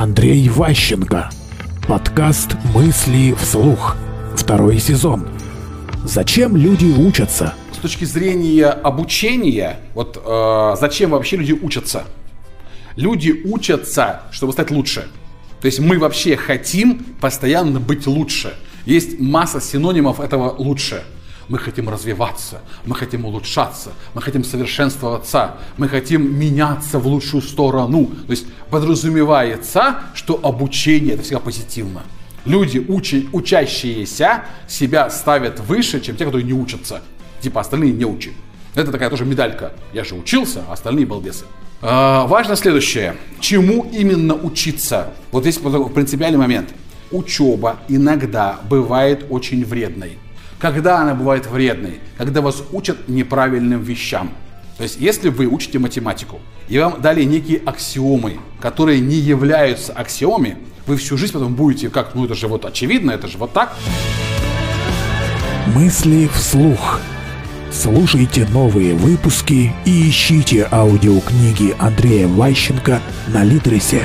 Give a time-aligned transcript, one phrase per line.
[0.00, 1.28] Андрей Ващенко.
[1.88, 3.96] Подкаст «Мысли вслух».
[4.36, 5.26] Второй сезон.
[6.04, 7.54] Зачем люди учатся?
[7.72, 12.04] С точки зрения обучения, вот э, зачем вообще люди учатся?
[12.94, 15.08] Люди учатся, чтобы стать лучше.
[15.60, 18.54] То есть мы вообще хотим постоянно быть лучше.
[18.86, 21.02] Есть масса синонимов этого лучше.
[21.48, 28.10] Мы хотим развиваться, мы хотим улучшаться, мы хотим совершенствоваться, мы хотим меняться в лучшую сторону.
[28.26, 32.02] То есть подразумевается, что обучение это всегда позитивно.
[32.44, 37.02] Люди, учи, учащиеся, себя ставят выше, чем те, которые не учатся.
[37.40, 38.32] Типа остальные не учат.
[38.74, 39.72] Это такая тоже медалька.
[39.92, 41.44] Я же учился, а остальные балбесы.
[41.80, 43.16] А, важно следующее.
[43.40, 45.12] Чему именно учиться?
[45.30, 46.74] Вот здесь принципиальный момент.
[47.10, 50.18] Учеба иногда бывает очень вредной.
[50.58, 52.00] Когда она бывает вредной?
[52.16, 54.32] Когда вас учат неправильным вещам.
[54.76, 60.56] То есть, если вы учите математику, и вам дали некие аксиомы, которые не являются аксиомами,
[60.86, 63.76] вы всю жизнь потом будете как, ну это же вот очевидно, это же вот так.
[65.74, 67.00] Мысли вслух.
[67.70, 74.02] Слушайте новые выпуски и ищите аудиокниги Андрея Ващенко на Литресе.